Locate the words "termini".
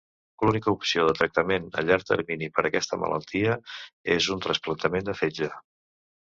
2.11-2.47